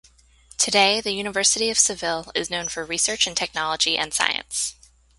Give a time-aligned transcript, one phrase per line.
[0.57, 4.73] Today, the University of Seville is known for research in technology and science.